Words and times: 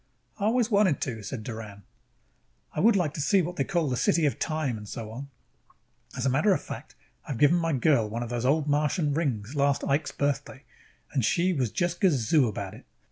"I 0.39 0.45
always 0.45 0.71
wanted 0.71 0.99
to," 1.01 1.21
said 1.21 1.43
Doran. 1.43 1.83
"I 2.73 2.79
would 2.79 2.95
like 2.95 3.13
to 3.13 3.21
see 3.21 3.39
the 3.39 3.45
what 3.45 3.57
they 3.57 3.63
call 3.63 3.95
City 3.95 4.25
of 4.25 4.39
Time, 4.39 4.75
and 4.75 4.89
so 4.89 5.11
on. 5.11 5.29
As 6.17 6.25
a 6.25 6.29
matter 6.31 6.51
of 6.55 6.61
fact, 6.63 6.95
I 7.27 7.33
have 7.33 7.39
given 7.39 7.57
my 7.57 7.73
girl 7.73 8.09
one 8.09 8.23
of 8.23 8.29
those 8.31 8.43
Old 8.43 8.65
Martian 8.67 9.13
rings 9.13 9.53
last 9.53 9.83
Ike's 9.83 10.11
Birthday 10.11 10.63
and 11.13 11.23
she 11.23 11.53
was 11.53 11.69
just 11.69 12.01
gazoo 12.01 12.47
about 12.47 12.73
it. 12.73 12.87